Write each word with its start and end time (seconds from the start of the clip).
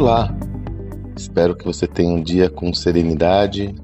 Olá! 0.00 0.32
Espero 1.16 1.56
que 1.56 1.64
você 1.64 1.84
tenha 1.84 2.14
um 2.14 2.22
dia 2.22 2.48
com 2.48 2.72
serenidade, 2.72 3.74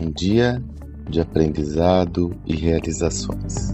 um 0.00 0.10
dia 0.10 0.60
de 1.08 1.20
aprendizado 1.20 2.36
e 2.44 2.56
realizações. 2.56 3.72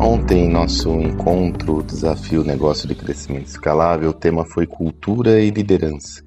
Ontem, 0.00 0.48
nosso 0.48 0.88
encontro, 0.98 1.82
desafio 1.82 2.42
negócio 2.42 2.88
de 2.88 2.94
crescimento 2.94 3.48
escalável, 3.48 4.08
o 4.08 4.14
tema 4.14 4.42
foi 4.46 4.66
cultura 4.66 5.38
e 5.38 5.50
liderança. 5.50 6.24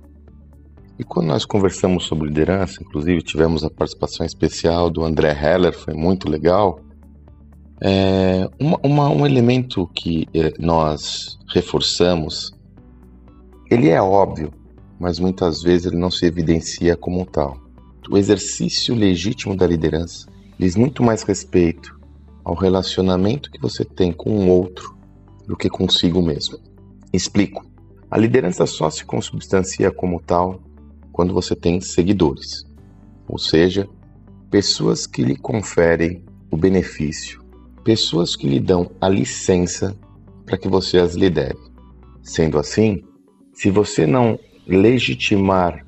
E 1.00 1.04
quando 1.04 1.30
nós 1.30 1.46
conversamos 1.46 2.04
sobre 2.06 2.28
liderança, 2.28 2.84
inclusive 2.84 3.24
tivemos 3.24 3.64
a 3.64 3.72
participação 3.72 4.24
especial 4.24 4.88
do 4.88 5.04
André 5.04 5.32
Heller, 5.32 5.74
foi 5.74 5.96
muito 5.96 6.30
legal. 6.30 6.80
É, 7.82 8.50
uma, 8.60 8.80
uma, 8.84 9.10
um 9.10 9.26
elemento 9.26 9.90
que 9.96 10.28
é, 10.34 10.54
nós 10.60 11.40
reforçamos, 11.54 12.52
ele 13.72 13.90
é 13.90 14.02
óbvio, 14.02 14.52
mas 15.00 15.18
muitas 15.18 15.62
vezes 15.62 15.88
ele 15.88 15.98
não 15.98 16.12
se 16.12 16.26
evidencia 16.26 16.98
como 16.98 17.26
tal. 17.26 17.58
O 18.10 18.18
exercício 18.18 18.94
legítimo 18.94 19.56
da 19.56 19.66
liderança 19.66 20.28
diz 20.58 20.76
muito 20.76 21.02
mais 21.04 21.24
respeito 21.24 21.98
ao 22.44 22.56
relacionamento 22.56 23.50
que 23.52 23.62
você 23.62 23.86
tem 23.86 24.12
com 24.12 24.32
o 24.32 24.50
outro 24.50 24.98
do 25.48 25.56
que 25.56 25.70
consigo 25.70 26.22
mesmo. 26.22 26.58
Explico. 27.14 27.66
A 28.12 28.18
liderança 28.18 28.66
só 28.66 28.90
se 28.90 29.06
consubstancia 29.06 29.92
como 29.92 30.20
tal 30.20 30.62
quando 31.12 31.34
você 31.34 31.56
tem 31.56 31.80
seguidores, 31.80 32.66
ou 33.28 33.38
seja, 33.38 33.88
pessoas 34.50 35.06
que 35.06 35.24
lhe 35.24 35.36
conferem 35.36 36.24
o 36.50 36.58
benefício, 36.58 37.44
pessoas 37.84 38.36
que 38.36 38.48
lhe 38.48 38.60
dão 38.60 38.90
a 39.00 39.10
licença 39.10 39.96
para 40.46 40.58
que 40.58 40.68
você 40.68 40.98
as 40.98 41.16
lidere. 41.16 41.58
Sendo 42.22 42.58
assim, 42.58 43.04
se 43.54 43.70
você 43.70 44.06
não 44.06 44.40
legitimar 44.68 45.86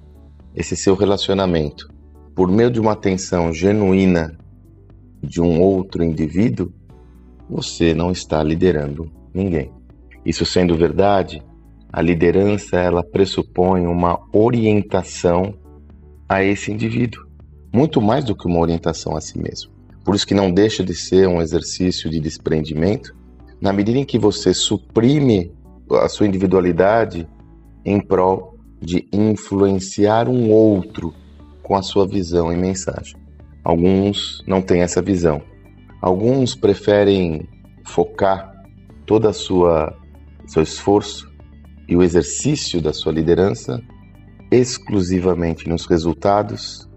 esse 0.56 0.76
seu 0.76 0.96
relacionamento 0.96 1.90
por 2.36 2.50
meio 2.50 2.72
de 2.72 2.80
uma 2.80 2.94
atenção 2.94 3.54
genuína 3.54 4.38
de 5.22 5.42
um 5.42 5.62
outro 5.62 6.04
indivíduo, 6.04 6.72
você 7.50 7.94
não 7.94 8.12
está 8.12 8.42
liderando 8.42 9.12
ninguém. 9.34 9.72
Isso 10.26 10.46
sendo 10.46 10.76
verdade, 10.76 11.44
a 11.92 12.02
liderança 12.02 12.78
ela 12.78 13.04
pressupõe 13.04 13.86
uma 13.86 14.20
orientação 14.32 15.54
a 16.28 16.44
esse 16.44 16.72
indivíduo, 16.72 17.26
muito 17.74 18.02
mais 18.02 18.24
do 18.24 18.36
que 18.36 18.48
uma 18.48 18.60
orientação 18.60 19.16
a 19.16 19.22
si 19.22 19.38
mesmo. 19.38 19.72
Por 20.04 20.16
isso 20.16 20.26
que 20.26 20.34
não 20.34 20.52
deixa 20.52 20.84
de 20.84 20.94
ser 20.94 21.28
um 21.28 21.42
exercício 21.42 22.10
de 22.10 22.20
desprendimento, 22.20 23.16
na 23.60 23.72
medida 23.72 24.00
em 24.00 24.06
que 24.06 24.18
você 24.18 24.54
suprime 24.54 25.52
a 25.92 26.10
sua 26.10 26.28
individualidade 26.28 27.28
em 27.86 28.00
prol 28.00 28.58
de 28.82 29.08
influenciar 29.12 30.28
um 30.28 30.50
outro 30.50 31.14
com 31.62 31.76
a 31.76 31.84
sua 31.84 32.08
visão 32.08 32.52
e 32.52 32.58
mensagem. 32.58 33.16
Alguns 33.64 34.44
não 34.48 34.62
têm 34.62 34.82
essa 34.82 35.02
visão. 35.02 35.42
Alguns 36.02 36.56
preferem 36.56 37.48
focar 37.86 38.52
toda 39.06 39.30
a 39.30 39.34
sua 39.34 39.96
seu 40.48 40.64
esforço 40.64 41.32
e 41.88 41.96
o 41.96 42.04
exercício 42.04 42.82
da 42.82 42.92
sua 42.92 43.12
liderança 43.12 43.82
exclusivamente 44.52 45.70
nos 45.70 45.86
resultados, 45.86 46.90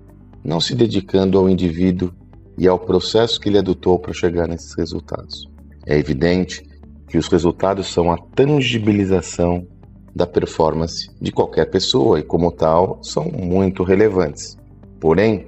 não 0.43 0.59
se 0.59 0.75
dedicando 0.75 1.39
ao 1.39 1.49
indivíduo 1.49 2.13
e 2.57 2.69
ao 2.69 2.79
processo 2.79 3.41
que 3.41 3.49
ele 3.49 3.59
adotou 3.59 3.99
para 3.99 4.13
chegar 4.13 4.47
nesses 4.47 4.75
resultados. 4.75 5.49
É 5.87 5.99
evidente 5.99 6.63
que 7.09 7.19
os 7.19 7.29
resultados 7.29 7.89
são 7.93 8.11
a 8.11 8.17
tangibilização 8.17 9.67
da 10.15 10.27
performance 10.27 11.11
de 11.21 11.33
qualquer 11.33 11.67
pessoa 11.67 12.21
e, 12.21 12.23
como 12.23 12.53
tal, 12.53 13.01
são 13.03 13.25
muito 13.25 13.83
relevantes. 13.83 14.57
Porém, 15.01 15.47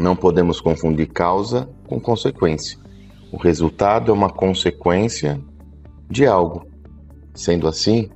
não 0.00 0.16
podemos 0.16 0.60
confundir 0.60 1.08
causa 1.08 1.68
com 1.86 2.00
consequência. 2.00 2.78
O 3.30 3.36
resultado 3.36 4.10
é 4.10 4.14
uma 4.14 4.30
consequência 4.30 5.40
de 6.10 6.26
algo. 6.26 6.66
Sendo 7.34 7.68
assim, 7.68 8.08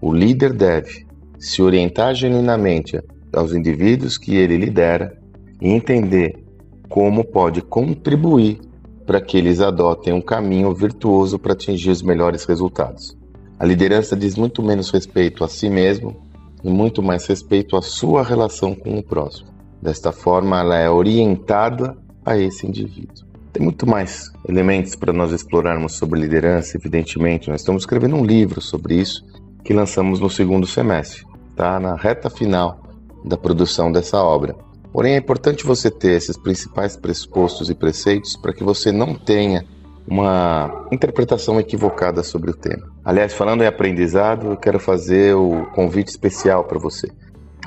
o 0.00 0.12
líder 0.12 0.52
deve 0.52 1.06
se 1.38 1.62
orientar 1.62 2.14
genuinamente 2.14 3.00
aos 3.32 3.52
indivíduos 3.52 4.16
que 4.16 4.36
ele 4.36 4.56
lidera 4.56 5.18
e 5.60 5.68
entender 5.68 6.44
como 6.90 7.24
pode 7.24 7.62
contribuir 7.62 8.60
para 9.06 9.20
que 9.20 9.38
eles 9.38 9.60
adotem 9.60 10.12
um 10.12 10.20
caminho 10.20 10.74
virtuoso 10.74 11.38
para 11.38 11.52
atingir 11.52 11.90
os 11.90 12.02
melhores 12.02 12.44
resultados. 12.44 13.16
A 13.58 13.64
liderança 13.64 14.16
diz 14.16 14.36
muito 14.36 14.60
menos 14.60 14.90
respeito 14.90 15.44
a 15.44 15.48
si 15.48 15.70
mesmo 15.70 16.16
e 16.64 16.68
muito 16.68 17.00
mais 17.00 17.26
respeito 17.26 17.76
à 17.76 17.82
sua 17.82 18.24
relação 18.24 18.74
com 18.74 18.98
o 18.98 19.02
próximo. 19.02 19.48
Desta 19.80 20.10
forma, 20.10 20.58
ela 20.58 20.76
é 20.76 20.90
orientada 20.90 21.96
a 22.26 22.36
esse 22.36 22.66
indivíduo. 22.66 23.24
Tem 23.52 23.62
muito 23.62 23.86
mais 23.88 24.30
elementos 24.48 24.96
para 24.96 25.12
nós 25.12 25.32
explorarmos 25.32 25.94
sobre 25.94 26.20
liderança, 26.20 26.76
evidentemente. 26.76 27.48
Nós 27.48 27.60
estamos 27.60 27.82
escrevendo 27.82 28.16
um 28.16 28.24
livro 28.24 28.60
sobre 28.60 28.96
isso 28.96 29.24
que 29.64 29.72
lançamos 29.72 30.18
no 30.18 30.28
segundo 30.28 30.66
semestre, 30.66 31.24
tá? 31.54 31.78
Na 31.78 31.94
reta 31.94 32.28
final 32.28 32.82
da 33.24 33.36
produção 33.36 33.92
dessa 33.92 34.22
obra. 34.22 34.69
Porém, 34.92 35.14
é 35.14 35.18
importante 35.18 35.64
você 35.64 35.90
ter 35.90 36.12
esses 36.12 36.36
principais 36.36 36.96
pressupostos 36.96 37.70
e 37.70 37.74
preceitos 37.74 38.36
para 38.36 38.52
que 38.52 38.64
você 38.64 38.90
não 38.90 39.14
tenha 39.14 39.64
uma 40.06 40.86
interpretação 40.90 41.60
equivocada 41.60 42.22
sobre 42.22 42.50
o 42.50 42.54
tema. 42.54 42.90
Aliás, 43.04 43.32
falando 43.32 43.62
em 43.62 43.66
aprendizado, 43.66 44.48
eu 44.48 44.56
quero 44.56 44.80
fazer 44.80 45.36
o 45.36 45.66
convite 45.74 46.08
especial 46.08 46.64
para 46.64 46.78
você. 46.78 47.08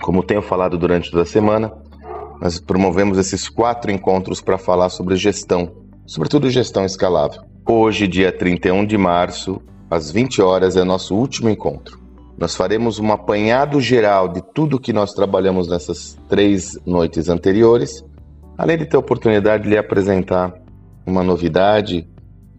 Como 0.01 0.23
tenho 0.23 0.41
falado 0.41 0.78
durante 0.78 1.09
toda 1.09 1.23
a 1.23 1.25
semana, 1.25 1.72
nós 2.41 2.59
promovemos 2.59 3.17
esses 3.17 3.47
quatro 3.47 3.89
encontros 3.89 4.41
para 4.41 4.57
falar 4.57 4.89
sobre 4.89 5.16
gestão, 5.16 5.72
sobretudo 6.06 6.50
gestão 6.50 6.83
escalável. 6.83 7.41
Hoje, 7.66 8.06
dia 8.06 8.29
31 8.29 8.85
de 8.85 8.97
março, 8.97 9.62
às 9.89 10.12
20 10.12 10.41
horas, 10.41 10.75
é 10.75 10.83
nosso 10.83 11.16
último 11.16 11.50
encontro. 11.50 12.03
Nós 12.44 12.58
faremos 12.58 13.00
um 13.00 13.09
apanhado 13.09 13.80
geral 13.80 14.28
de 14.28 14.42
tudo 14.54 14.78
que 14.78 14.92
nós 14.92 15.14
trabalhamos 15.14 15.70
nessas 15.70 16.20
três 16.28 16.78
noites 16.86 17.30
anteriores, 17.30 18.04
além 18.58 18.78
de 18.78 18.86
ter 18.86 18.98
a 18.98 19.00
oportunidade 19.00 19.64
de 19.64 19.70
lhe 19.70 19.78
apresentar 19.78 20.54
uma 21.08 21.24
novidade, 21.24 22.06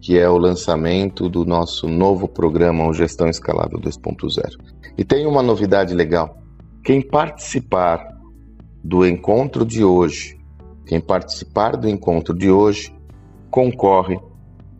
que 0.01 0.17
é 0.17 0.27
o 0.27 0.39
lançamento 0.39 1.29
do 1.29 1.45
nosso 1.45 1.87
novo 1.87 2.27
programa, 2.27 2.87
o 2.87 2.93
Gestão 2.93 3.27
Escalável 3.27 3.79
2.0. 3.79 4.57
E 4.97 5.03
tem 5.03 5.27
uma 5.27 5.43
novidade 5.43 5.93
legal. 5.93 6.35
Quem 6.83 6.99
participar 6.99 8.07
do 8.83 9.05
encontro 9.05 9.63
de 9.63 9.83
hoje, 9.83 10.35
quem 10.87 10.99
participar 10.99 11.77
do 11.77 11.87
encontro 11.87 12.35
de 12.35 12.49
hoje, 12.49 12.91
concorre 13.51 14.19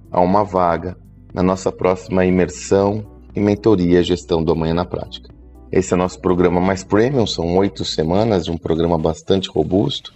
a 0.10 0.20
uma 0.20 0.44
vaga 0.44 0.98
na 1.32 1.44
nossa 1.44 1.72
próxima 1.72 2.26
imersão 2.26 3.15
e 3.36 3.40
mentoria 3.40 4.04
Gestão 4.04 4.44
do 4.44 4.52
Amanhã 4.52 4.74
na 4.74 4.86
Prática. 4.86 5.34
Esse 5.72 5.94
é 5.94 5.98
nosso 5.98 6.20
programa 6.22 6.62
mais 6.62 6.84
premium, 6.84 7.28
são 7.28 7.58
oito 7.58 7.84
semanas 7.84 8.46
de 8.46 8.52
um 8.52 8.58
programa 8.58 8.98
bastante 8.98 9.50
robusto, 9.50 10.14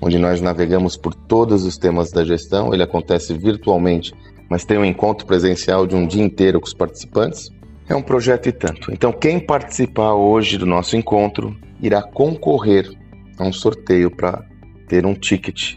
onde 0.00 0.18
nós 0.18 0.40
navegamos 0.40 0.96
por 0.96 1.14
todos 1.14 1.64
os 1.64 1.78
temas 1.78 2.10
da 2.10 2.24
gestão. 2.24 2.74
Ele 2.74 2.82
acontece 2.82 3.32
virtualmente, 3.32 4.12
mas 4.50 4.64
tem 4.64 4.76
um 4.76 4.84
encontro 4.84 5.26
presencial 5.26 5.86
de 5.86 5.96
um 5.96 6.06
dia 6.06 6.22
inteiro 6.22 6.60
com 6.60 6.66
os 6.66 6.74
participantes. 6.74 7.50
É 7.88 7.94
um 7.94 8.02
projeto 8.02 8.48
e 8.48 8.52
tanto. 8.52 8.92
Então, 8.92 9.12
quem 9.12 9.40
participar 9.40 10.14
hoje 10.14 10.58
do 10.58 10.66
nosso 10.66 10.96
encontro 10.96 11.56
irá 11.80 12.02
concorrer 12.02 12.90
a 13.38 13.44
um 13.44 13.52
sorteio 13.52 14.10
para 14.10 14.44
ter 14.88 15.06
um 15.06 15.14
ticket 15.14 15.76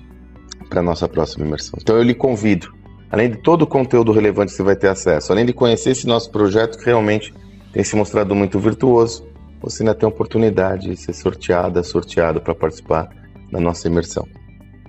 para 0.70 0.82
nossa 0.82 1.08
próxima 1.08 1.46
imersão. 1.46 1.78
Então 1.82 1.98
eu 1.98 2.04
lhe 2.04 2.14
convido, 2.14 2.74
além 3.12 3.30
de 3.30 3.38
todo 3.38 3.64
o 3.64 3.68
conteúdo 3.68 4.12
relevante 4.12 4.52
que 4.52 4.58
você 4.58 4.64
vai 4.64 4.76
ter 4.76 4.88
acesso, 4.88 5.32
além 5.32 5.46
de 5.46 5.54
conhecer 5.54 5.92
esse 5.92 6.08
nosso 6.08 6.32
projeto 6.32 6.78
que 6.78 6.86
realmente 6.86 7.34
tem 7.74 7.84
se 7.84 7.96
mostrado 7.96 8.34
muito 8.34 8.58
virtuoso, 8.60 9.28
você 9.62 9.84
ainda 9.84 9.94
tem 9.94 10.08
a 10.08 10.10
oportunidade 10.10 10.90
de 10.90 10.98
ser 10.98 11.14
sorteada, 11.14 11.84
sorteado 11.84 12.42
para 12.42 12.56
participar 12.56 13.10
da 13.52 13.60
nossa 13.60 13.88
imersão. 13.88 14.28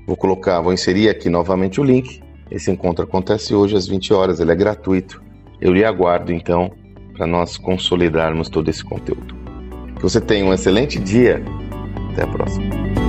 Vou 0.07 0.17
colocar, 0.17 0.61
vou 0.61 0.73
inserir 0.73 1.09
aqui 1.09 1.29
novamente 1.29 1.81
o 1.81 1.85
link. 1.85 2.23
Esse 2.51 2.71
encontro 2.71 3.05
acontece 3.05 3.55
hoje 3.55 3.77
às 3.77 3.87
20 3.87 4.15
horas, 4.15 4.41
ele 4.41 4.53
é 4.53 4.55
gratuito. 4.55 5.23
Eu 5.61 5.73
lhe 5.73 5.85
aguardo 5.85 6.33
então 6.33 6.73
para 7.15 7.27
nós 7.27 7.57
consolidarmos 7.57 8.49
todo 8.49 8.69
esse 8.69 8.85
conteúdo. 8.85 9.35
Que 9.97 10.03
você 10.03 10.21
tenha 10.21 10.45
um 10.45 10.53
excelente 10.53 10.99
dia 10.99 11.43
até 12.13 12.25
a 12.25 12.27
próxima. 12.27 13.02